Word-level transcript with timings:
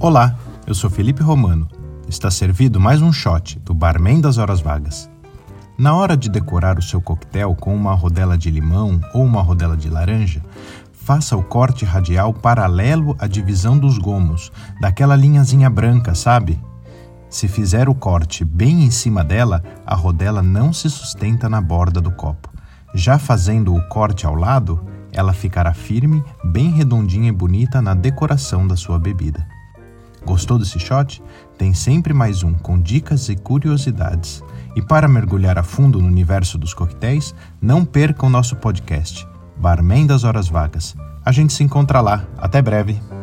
Olá, 0.00 0.36
eu 0.64 0.76
sou 0.76 0.88
Felipe 0.88 1.24
Romano. 1.24 1.66
Está 2.08 2.30
servido 2.30 2.78
mais 2.78 3.02
um 3.02 3.12
shot 3.12 3.58
do 3.64 3.74
Barman 3.74 4.20
das 4.20 4.38
Horas 4.38 4.60
Vagas. 4.60 5.10
Na 5.76 5.92
hora 5.92 6.16
de 6.16 6.28
decorar 6.28 6.78
o 6.78 6.82
seu 6.82 7.00
coquetel 7.00 7.52
com 7.56 7.74
uma 7.74 7.92
rodela 7.94 8.38
de 8.38 8.48
limão 8.48 9.00
ou 9.12 9.24
uma 9.24 9.42
rodela 9.42 9.76
de 9.76 9.90
laranja, 9.90 10.40
faça 10.92 11.36
o 11.36 11.42
corte 11.42 11.84
radial 11.84 12.32
paralelo 12.32 13.16
à 13.18 13.26
divisão 13.26 13.76
dos 13.76 13.98
gomos, 13.98 14.52
daquela 14.80 15.16
linhazinha 15.16 15.68
branca, 15.68 16.14
sabe? 16.14 16.60
Se 17.28 17.48
fizer 17.48 17.88
o 17.88 17.94
corte 17.94 18.44
bem 18.44 18.84
em 18.84 18.92
cima 18.92 19.24
dela, 19.24 19.64
a 19.84 19.96
rodela 19.96 20.44
não 20.44 20.72
se 20.72 20.88
sustenta 20.88 21.48
na 21.48 21.60
borda 21.60 22.00
do 22.00 22.12
copo. 22.12 22.48
Já 22.94 23.18
fazendo 23.18 23.74
o 23.74 23.82
corte 23.88 24.24
ao 24.24 24.36
lado, 24.36 24.80
ela 25.12 25.32
ficará 25.32 25.74
firme, 25.74 26.22
bem 26.44 26.70
redondinha 26.70 27.30
e 27.30 27.32
bonita 27.32 27.82
na 27.82 27.94
decoração 27.94 28.64
da 28.64 28.76
sua 28.76 28.96
bebida. 28.96 29.57
Gostou 30.24 30.58
desse 30.58 30.78
shot? 30.78 31.22
Tem 31.56 31.74
sempre 31.74 32.12
mais 32.12 32.42
um 32.42 32.54
com 32.54 32.80
dicas 32.80 33.28
e 33.28 33.36
curiosidades. 33.36 34.42
E 34.76 34.82
para 34.82 35.08
mergulhar 35.08 35.58
a 35.58 35.62
fundo 35.62 36.00
no 36.00 36.06
universo 36.06 36.58
dos 36.58 36.74
coquetéis, 36.74 37.34
não 37.60 37.84
perca 37.84 38.26
o 38.26 38.30
nosso 38.30 38.56
podcast, 38.56 39.26
Barman 39.56 40.06
das 40.06 40.24
Horas 40.24 40.48
Vagas. 40.48 40.94
A 41.24 41.32
gente 41.32 41.52
se 41.52 41.64
encontra 41.64 42.00
lá. 42.00 42.24
Até 42.38 42.62
breve! 42.62 43.17